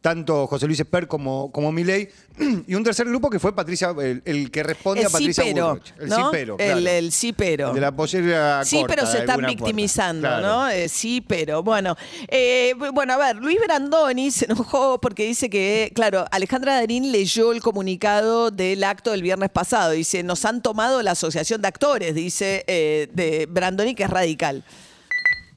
tanto 0.00 0.46
José 0.46 0.66
Luis 0.66 0.80
Esper 0.80 1.06
como, 1.08 1.50
como 1.52 1.72
Milei, 1.72 2.08
y 2.66 2.74
un 2.74 2.84
tercer 2.84 3.06
grupo 3.08 3.30
que 3.30 3.38
fue 3.38 3.54
Patricia, 3.54 3.94
el, 4.00 4.22
el 4.24 4.50
que 4.50 4.62
responde 4.62 5.00
El 5.00 5.06
a 5.06 5.10
Patricia 5.10 5.44
cipero, 5.44 5.68
Bullrich. 5.70 5.94
El 5.98 6.08
¿no? 6.08 6.16
cipero, 6.26 6.56
El- 6.58 6.66
claro. 6.82 6.96
el 6.96 7.12
cipero. 7.12 7.72
De 7.72 7.80
la 7.80 7.92
pollera 7.96 8.64
Sí, 8.64 8.76
corta, 8.80 8.94
pero 8.94 9.06
se 9.06 9.18
están 9.18 9.40
victimizando, 9.46 10.28
Claro. 10.28 10.46
¿no? 10.46 10.68
Eh, 10.68 10.88
sí, 10.88 11.20
pero 11.26 11.62
bueno. 11.62 11.96
Eh, 12.28 12.74
bueno, 12.92 13.14
a 13.14 13.16
ver, 13.18 13.36
Luis 13.36 13.58
Brandoni 13.64 14.30
se 14.30 14.44
enojó 14.46 15.00
porque 15.00 15.24
dice 15.26 15.48
que, 15.48 15.90
claro, 15.94 16.24
Alejandra 16.30 16.74
Darín 16.74 17.10
leyó 17.12 17.52
el 17.52 17.60
comunicado 17.62 18.50
del 18.50 18.84
acto 18.84 19.10
del 19.12 19.22
viernes 19.22 19.50
pasado. 19.50 19.92
Dice, 19.92 20.22
nos 20.22 20.44
han 20.44 20.62
tomado 20.62 21.02
la 21.02 21.12
asociación 21.12 21.62
de 21.62 21.68
actores, 21.68 22.14
dice 22.22 22.64
eh, 22.66 23.08
de 23.12 23.46
Brandoni, 23.46 23.94
que 23.94 24.04
es 24.04 24.10
radical. 24.10 24.64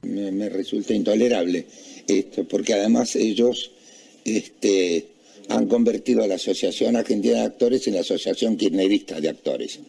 me, 0.02 0.48
resulta 0.48 0.94
intolerable 0.94 1.66
esto, 2.06 2.44
porque 2.44 2.74
además 2.74 3.16
ellos 3.16 3.72
este, 4.24 5.06
han 5.48 5.66
convertido 5.66 6.22
a 6.22 6.26
la 6.26 6.36
Asociación 6.36 6.96
Argentina 6.96 7.40
de 7.40 7.46
Actores 7.46 7.86
en 7.88 7.94
la 7.94 8.00
Asociación 8.00 8.56
Kirchnerista 8.56 9.20
de 9.20 9.28
Actores. 9.28 9.80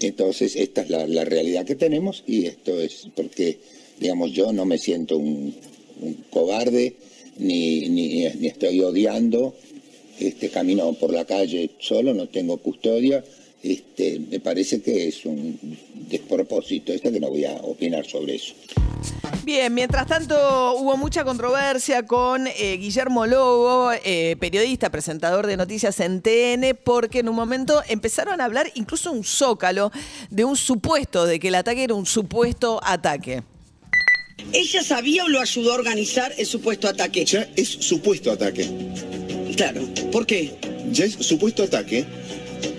Entonces, 0.00 0.56
esta 0.56 0.82
es 0.82 0.90
la, 0.90 1.24
realidad 1.24 1.64
que 1.64 1.74
tenemos 1.74 2.22
y 2.26 2.46
esto 2.46 2.80
es 2.80 3.08
porque, 3.14 3.58
digamos, 3.98 4.32
yo 4.32 4.52
no 4.52 4.64
me 4.64 4.78
siento 4.78 5.16
un, 5.16 5.54
un 6.00 6.14
cobarde 6.30 6.96
ni, 7.38 7.88
ni, 7.88 8.24
ni 8.28 8.46
estoy 8.46 8.80
odiando. 8.80 9.54
Este, 10.18 10.48
camino 10.48 10.94
por 10.94 11.12
la 11.12 11.26
calle 11.26 11.70
solo, 11.78 12.14
no 12.14 12.28
tengo 12.28 12.56
custodia. 12.56 13.22
Este, 13.66 14.20
me 14.20 14.38
parece 14.38 14.80
que 14.80 15.08
es 15.08 15.24
un 15.24 15.58
despropósito 16.08 16.92
esto 16.92 17.10
que 17.10 17.18
no 17.18 17.30
voy 17.30 17.44
a 17.46 17.54
opinar 17.54 18.06
sobre 18.06 18.36
eso. 18.36 18.54
Bien, 19.44 19.74
mientras 19.74 20.06
tanto 20.06 20.76
hubo 20.76 20.96
mucha 20.96 21.24
controversia 21.24 22.04
con 22.04 22.46
eh, 22.46 22.76
Guillermo 22.76 23.26
Lobo, 23.26 23.90
eh, 24.04 24.36
periodista, 24.38 24.90
presentador 24.90 25.48
de 25.48 25.56
noticias 25.56 25.98
en 25.98 26.22
TN, 26.22 26.78
porque 26.84 27.18
en 27.20 27.28
un 27.28 27.34
momento 27.34 27.82
empezaron 27.88 28.40
a 28.40 28.44
hablar 28.44 28.70
incluso 28.76 29.10
un 29.10 29.24
zócalo 29.24 29.90
de 30.30 30.44
un 30.44 30.56
supuesto, 30.56 31.26
de 31.26 31.40
que 31.40 31.48
el 31.48 31.56
ataque 31.56 31.82
era 31.82 31.94
un 31.94 32.06
supuesto 32.06 32.78
ataque. 32.84 33.42
¿Ella 34.52 34.84
sabía 34.84 35.24
o 35.24 35.28
lo 35.28 35.40
ayudó 35.40 35.72
a 35.72 35.74
organizar 35.74 36.32
el 36.38 36.46
supuesto 36.46 36.86
ataque? 36.86 37.24
Ya 37.24 37.48
es 37.56 37.68
supuesto 37.68 38.30
ataque. 38.30 38.68
Claro. 39.56 39.82
¿Por 40.12 40.24
qué? 40.24 40.54
Ya 40.92 41.04
es 41.04 41.14
supuesto 41.14 41.64
ataque 41.64 42.06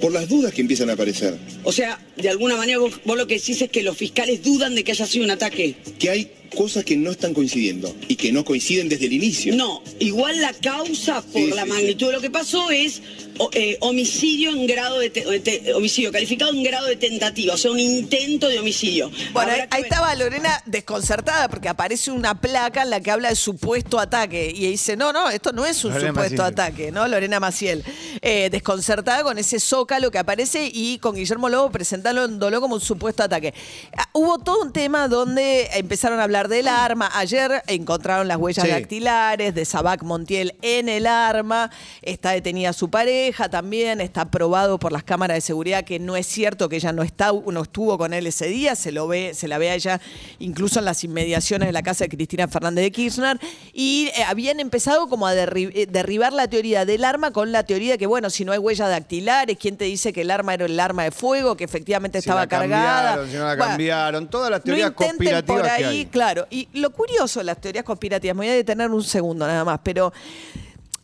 por 0.02 0.12
las 0.12 0.28
dudas 0.30 0.54
que 0.54 0.62
empiezan 0.62 0.90
a 0.90 0.94
aparecer. 0.94 1.38
O 1.64 1.72
sea, 1.72 2.00
de 2.16 2.30
alguna 2.30 2.56
manera 2.56 2.80
vos, 2.80 3.00
vos 3.06 3.18
lo 3.18 3.28
que 3.28 3.36
decís 3.36 3.62
es 3.62 3.70
que 3.70 3.84
los 3.84 3.98
fiscales 3.98 4.44
dudan 4.44 4.76
de 4.76 4.84
que 4.84 4.92
haya 4.92 5.06
sido 5.06 5.26
un 5.26 5.32
ataque. 5.32 5.76
Que 6.00 6.10
hay 6.10 6.32
cosas 6.58 6.84
que 6.84 6.98
no 6.98 7.12
están 7.12 7.34
coincidiendo 7.34 7.96
y 8.08 8.16
que 8.16 8.32
no 8.32 8.44
coinciden 8.44 8.90
desde 8.90 9.06
el 9.06 9.14
inicio. 9.14 9.56
No, 9.56 9.84
igual 10.00 10.42
la 10.42 10.54
causa 10.54 11.22
por 11.22 11.42
Sí, 11.42 11.52
la 11.56 11.64
sí, 11.64 11.70
magnitud 11.70 12.08
de 12.08 12.14
lo 12.14 12.22
que 12.22 12.30
pasó 12.32 12.72
es 12.72 13.02
o- 13.40 13.50
eh, 13.54 13.78
homicidio 13.82 14.50
en 14.50 14.66
grado 14.66 14.98
de, 15.00 15.12
te- 15.12 15.24
de 15.26 15.40
te- 15.40 15.74
homicidio 15.74 16.12
calificado 16.12 16.52
en 16.52 16.64
grado 16.64 16.88
de 16.88 16.96
tentativa, 16.96 17.54
o 17.54 17.58
sea, 17.58 17.70
un 17.72 17.80
intento 17.80 18.48
de 18.50 18.58
homicidio. 18.60 19.12
Bueno, 19.32 19.52
ahí, 19.70 19.82
estaba 19.84 20.16
Lorena 20.16 20.64
desconcertada 20.66 21.48
porque 21.48 21.70
aparece 21.70 22.10
una 22.10 22.42
placa 22.42 22.82
en 22.82 22.90
la 22.90 23.00
que 23.02 23.12
habla 23.12 23.30
de 23.30 23.36
supuesto 23.36 24.00
ataque 24.00 24.52
y 24.56 24.68
dice, 24.72 24.98
no, 24.98 25.14
no, 25.14 25.30
esto 25.30 25.52
no 25.52 25.66
es 25.68 25.84
un 25.86 25.92
Lorena 25.94 26.10
supuesto 26.10 26.42
Maciel. 26.42 26.54
ataque, 26.54 26.92
¿no? 26.92 27.08
Lorena 27.08 27.40
Maciel. 27.40 27.84
Eh, 28.24 28.50
desconcertada 28.52 29.22
con 29.22 29.38
ese 29.38 29.60
zócalo 29.60 30.10
que 30.10 30.18
aparece 30.18 30.72
y 30.74 30.98
con 30.98 31.16
Guillermo 31.16 31.50
Lobo 31.50 31.70
presentándolo 31.72 32.60
como 32.62 32.74
un 32.76 32.82
supuesto 32.82 33.22
ataque. 33.22 33.54
Ah, 33.96 34.10
hubo 34.14 34.40
todo 34.40 34.64
un 34.64 34.74
tema 34.74 35.08
donde 35.08 35.70
empezaron 35.76 36.20
a 36.20 36.24
hablar 36.24 36.47
del 36.48 36.68
arma. 36.68 37.10
Ayer 37.14 37.62
encontraron 37.68 38.28
las 38.28 38.38
huellas 38.38 38.66
Sí. 38.66 38.72
dactilares 38.72 39.54
de 39.56 39.66
Sabac 39.66 40.04
Montiel 40.04 40.56
en 40.62 40.90
el 40.90 41.08
arma. 41.08 41.70
Está 42.02 42.32
detenida 42.32 42.74
su 42.74 42.90
pareja 42.90 43.50
también. 43.50 44.02
Está 44.02 44.26
probado 44.32 44.80
por 44.80 44.92
las 44.92 45.04
cámaras 45.04 45.36
de 45.36 45.42
seguridad 45.42 45.84
que 45.84 46.00
no 46.00 46.16
es 46.16 46.26
cierto 46.28 46.70
que 46.70 46.78
ella 46.78 46.92
no, 46.92 47.04
está, 47.04 47.32
no 47.32 47.62
estuvo 47.64 47.98
con 47.98 48.14
él 48.14 48.28
ese 48.28 48.48
día. 48.48 48.76
Se, 48.76 48.92
lo 48.92 49.08
ve, 49.08 49.34
se 49.34 49.48
la 49.48 49.58
ve 49.58 49.70
a 49.72 49.76
ella 49.76 50.02
incluso 50.40 50.80
en 50.80 50.86
las 50.86 51.04
inmediaciones 51.04 51.68
de 51.68 51.74
la 51.74 51.82
casa 51.84 52.06
de 52.06 52.10
Cristina 52.10 52.48
Fernández 52.48 52.84
de 52.84 52.92
Kirchner. 52.92 53.40
Y 53.74 54.10
eh, 54.18 54.24
habían 54.26 54.60
empezado 54.60 55.08
como 55.08 55.28
a 55.28 55.34
derri- 55.34 55.72
eh, 55.74 55.88
derribar 55.90 56.34
la 56.34 56.48
teoría 56.48 56.86
del 56.86 57.04
arma 57.06 57.32
con 57.32 57.52
la 57.52 57.64
teoría 57.64 57.94
de 57.94 57.98
que, 57.98 58.08
bueno, 58.08 58.30
si 58.30 58.46
no 58.46 58.52
hay 58.52 58.60
huellas 58.60 58.90
dactilares, 58.90 59.58
¿quién 59.60 59.78
te 59.78 59.86
dice 59.86 60.14
que 60.14 60.22
el 60.22 60.32
arma 60.32 60.54
era 60.54 60.66
el 60.66 60.80
arma 60.80 61.04
de 61.04 61.12
fuego, 61.12 61.56
que 61.58 61.64
efectivamente 61.64 62.20
Si 62.22 62.28
estaba 62.28 62.42
la 62.42 62.48
cargada? 62.48 63.16
cambiaron, 63.16 63.30
si 63.32 63.38
no 63.38 63.44
la 63.44 63.48
Bueno, 63.56 63.66
cambiaron, 63.66 64.28
todas 64.30 64.52
las 64.52 64.60
no 64.60 64.64
teorías 64.66 64.92
conspirativas 64.92 65.44
por 65.44 65.62
que 65.64 65.70
ahí, 65.70 65.84
hay. 66.00 66.06
claro. 66.06 66.37
Y 66.50 66.68
lo 66.74 66.92
curioso 66.92 67.42
las 67.42 67.60
teorías 67.60 67.86
conspirativas, 67.86 68.36
me 68.36 68.46
voy 68.46 68.50
a 68.50 68.56
detener 68.56 68.92
un 68.92 69.04
segundo 69.04 69.48
nada 69.48 69.64
más, 69.64 69.80
pero 69.82 70.14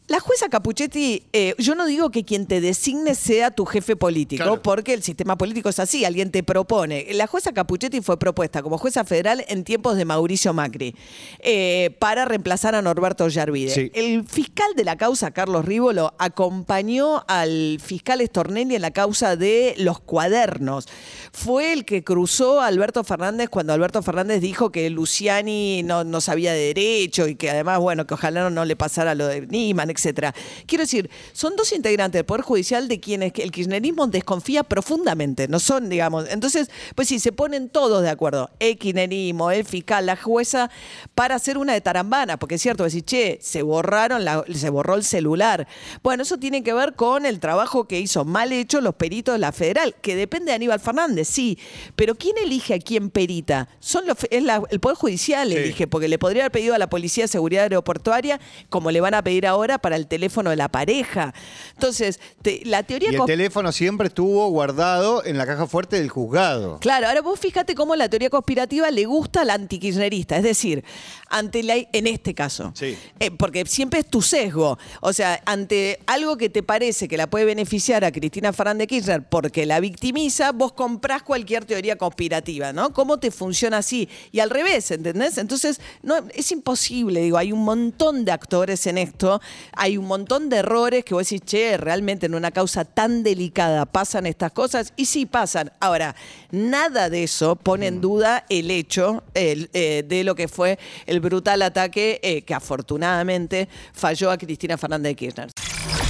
la 0.07 0.19
jueza 0.19 0.49
Capuchetti, 0.49 1.23
eh, 1.31 1.55
yo 1.57 1.75
no 1.75 1.85
digo 1.85 2.11
que 2.11 2.25
quien 2.25 2.45
te 2.45 2.59
designe 2.59 3.15
sea 3.15 3.51
tu 3.51 3.65
jefe 3.65 3.95
político, 3.95 4.43
Claro. 4.43 4.61
porque 4.61 4.93
el 4.93 5.01
sistema 5.01 5.37
político 5.37 5.69
es 5.69 5.79
así, 5.79 6.03
alguien 6.03 6.29
te 6.29 6.43
propone. 6.43 7.07
La 7.13 7.25
jueza 7.25 7.53
Capuchetti 7.53 8.01
fue 8.01 8.19
propuesta 8.19 8.61
como 8.61 8.77
jueza 8.77 9.05
federal 9.05 9.45
en 9.47 9.63
tiempos 9.63 9.95
de 9.95 10.03
Mauricio 10.03 10.53
Macri 10.53 10.93
eh, 11.39 11.95
para 11.99 12.25
reemplazar 12.25 12.75
a 12.75 12.81
Norberto 12.81 13.27
Yarvide. 13.29 13.69
Sí. 13.73 13.91
El 13.95 14.25
fiscal 14.27 14.67
de 14.75 14.83
la 14.83 14.97
causa, 14.97 15.31
Carlos 15.31 15.63
Rívolo, 15.63 16.13
acompañó 16.19 17.23
al 17.29 17.79
fiscal 17.81 18.19
Stornelli 18.25 18.75
en 18.75 18.81
la 18.81 18.91
causa 18.91 19.37
de 19.37 19.73
los 19.77 20.01
cuadernos. 20.01 20.87
Fue 21.31 21.71
el 21.73 21.85
que 21.85 22.03
cruzó 22.03 22.59
a 22.61 22.67
Alberto 22.67 23.03
Fernández 23.05 23.49
cuando 23.49 23.71
Alberto 23.73 24.03
Fernández 24.03 24.41
dijo 24.41 24.69
que 24.71 24.89
Luciani 24.89 25.81
no, 25.83 26.03
no 26.03 26.19
sabía 26.21 26.51
de 26.51 26.73
derecho 26.73 27.27
y 27.29 27.35
que 27.35 27.49
además, 27.49 27.79
bueno, 27.79 28.05
que 28.05 28.13
ojalá 28.15 28.41
no, 28.43 28.49
no 28.49 28.65
le 28.65 28.75
pasara 28.75 29.15
lo 29.15 29.27
de 29.27 29.47
Niman, 29.47 29.92
etcétera. 29.93 30.33
Quiero 30.65 30.83
decir, 30.83 31.09
son 31.31 31.55
dos 31.55 31.71
integrantes 31.71 32.19
del 32.19 32.25
Poder 32.25 32.41
Judicial 32.43 32.87
de 32.87 32.99
quienes 32.99 33.31
el 33.37 33.51
kirchnerismo 33.51 34.07
desconfía 34.07 34.63
profundamente, 34.63 35.47
no 35.47 35.59
son, 35.59 35.89
digamos. 35.89 36.27
Entonces, 36.29 36.69
pues 36.95 37.07
sí, 37.07 37.19
se 37.19 37.31
ponen 37.31 37.69
todos 37.69 38.01
de 38.01 38.09
acuerdo, 38.09 38.49
el 38.59 38.77
kirchnerismo, 38.77 39.51
el 39.51 39.65
fiscal, 39.65 40.05
la 40.05 40.15
jueza, 40.15 40.69
para 41.15 41.35
hacer 41.35 41.57
una 41.57 41.73
de 41.73 41.81
tarambana, 41.81 42.37
porque 42.37 42.55
es 42.55 42.61
cierto, 42.61 42.83
decir, 42.83 43.03
che, 43.03 43.39
se 43.41 43.61
borraron, 43.61 44.25
la- 44.25 44.43
se 44.53 44.69
borró 44.69 44.95
el 44.95 45.03
celular. 45.03 45.67
Bueno, 46.03 46.23
eso 46.23 46.37
tiene 46.37 46.63
que 46.63 46.73
ver 46.73 46.93
con 46.95 47.25
el 47.25 47.39
trabajo 47.39 47.87
que 47.87 47.99
hizo 47.99 48.25
mal 48.25 48.51
hecho 48.51 48.81
los 48.81 48.95
peritos 48.95 49.33
de 49.35 49.39
la 49.39 49.51
federal, 49.51 49.95
que 50.01 50.15
depende 50.15 50.51
de 50.51 50.55
Aníbal 50.55 50.79
Fernández, 50.79 51.27
sí, 51.27 51.57
pero 51.95 52.15
¿quién 52.15 52.37
elige 52.37 52.73
a 52.73 52.79
quién 52.79 53.09
perita? 53.09 53.67
Son 53.79 54.05
los, 54.07 54.17
fe- 54.17 54.35
es 54.35 54.43
la- 54.43 54.63
el 54.69 54.79
Poder 54.79 54.97
Judicial 54.97 55.49
Sí. 55.49 55.55
elige, 55.55 55.87
porque 55.87 56.07
le 56.07 56.17
podría 56.19 56.43
haber 56.43 56.51
pedido 56.51 56.73
a 56.73 56.77
la 56.77 56.89
Policía 56.89 57.25
de 57.25 57.27
Seguridad 57.27 57.63
Aeroportuaria, 57.63 58.39
como 58.69 58.91
le 58.91 59.01
van 59.01 59.13
a 59.13 59.23
pedir 59.23 59.45
ahora 59.47 59.77
para 59.83 59.97
el 59.97 60.07
teléfono 60.07 60.49
de 60.49 60.55
la 60.55 60.69
pareja. 60.69 61.33
Entonces, 61.73 62.21
te- 62.41 62.61
la 62.63 62.83
teoría... 62.83 63.11
Y 63.11 63.15
el 63.15 63.25
teléfono 63.25 63.73
siempre 63.73 64.07
estuvo 64.07 64.47
guardado 64.49 65.25
en 65.25 65.37
la 65.37 65.45
caja 65.45 65.67
fuerte 65.67 65.97
del 65.97 66.07
juzgado. 66.07 66.79
Claro, 66.79 67.07
ahora 67.09 67.21
vos 67.21 67.37
fíjate 67.37 67.75
cómo 67.75 67.93
la 67.97 68.07
teoría 68.07 68.29
conspirativa 68.29 68.89
le 68.91 69.03
gusta 69.03 69.41
al 69.41 69.49
antikirchnerista, 69.49 70.37
es 70.37 70.43
decir, 70.43 70.85
ante 71.27 71.63
la, 71.63 71.75
en 71.75 72.07
este 72.07 72.33
caso. 72.33 72.71
Sí. 72.75 72.97
Eh, 73.19 73.31
porque 73.31 73.65
siempre 73.65 73.99
es 73.99 74.07
tu 74.07 74.21
sesgo. 74.21 74.79
O 75.01 75.11
sea, 75.11 75.41
ante 75.45 75.99
algo 76.05 76.37
que 76.37 76.49
te 76.49 76.63
parece 76.63 77.09
que 77.09 77.17
la 77.17 77.27
puede 77.27 77.43
beneficiar 77.43 78.05
a 78.05 78.11
Cristina 78.13 78.53
Fernández 78.53 78.87
Kirchner 78.87 79.27
porque 79.27 79.65
la 79.65 79.81
victimiza, 79.81 80.53
vos 80.53 80.71
comprás 80.71 81.23
cualquier 81.23 81.65
teoría 81.65 81.97
conspirativa, 81.97 82.71
¿no? 82.71 82.93
¿Cómo 82.93 83.17
te 83.19 83.31
funciona 83.31 83.79
así? 83.79 84.07
Y 84.31 84.39
al 84.39 84.49
revés, 84.49 84.91
¿entendés? 84.91 85.37
Entonces, 85.37 85.81
no, 86.01 86.15
es 86.33 86.51
imposible, 86.53 87.19
digo, 87.19 87.37
hay 87.37 87.51
un 87.51 87.65
montón 87.65 88.23
de 88.23 88.31
actores 88.31 88.87
en 88.87 88.97
esto, 88.97 89.41
hay 89.75 89.97
un 89.97 90.05
montón 90.05 90.49
de 90.49 90.57
errores 90.57 91.03
que 91.05 91.13
vos 91.13 91.29
decís, 91.29 91.41
che, 91.45 91.77
realmente 91.77 92.25
en 92.25 92.35
una 92.35 92.51
causa 92.51 92.85
tan 92.85 93.23
delicada 93.23 93.85
pasan 93.85 94.25
estas 94.25 94.51
cosas, 94.51 94.93
y 94.95 95.05
sí 95.05 95.25
pasan. 95.25 95.71
Ahora, 95.79 96.15
nada 96.51 97.09
de 97.09 97.23
eso 97.23 97.55
pone 97.55 97.87
en 97.87 98.01
duda 98.01 98.45
el 98.49 98.71
hecho 98.71 99.23
el, 99.33 99.69
eh, 99.73 100.03
de 100.07 100.23
lo 100.23 100.35
que 100.35 100.47
fue 100.47 100.79
el 101.05 101.19
brutal 101.19 101.61
ataque 101.61 102.19
eh, 102.23 102.41
que 102.43 102.53
afortunadamente 102.53 103.67
falló 103.93 104.31
a 104.31 104.37
Cristina 104.37 104.77
Fernández 104.77 105.11
de 105.11 105.15
Kirchner. 105.15 105.49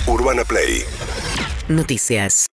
Urbana 0.07 0.43
Play 0.43 0.83
Noticias. 1.67 2.47